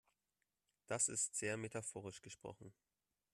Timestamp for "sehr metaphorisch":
1.35-2.23